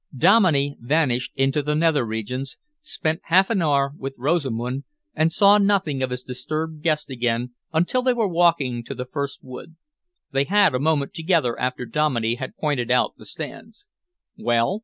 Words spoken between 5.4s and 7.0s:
nothing of his disturbed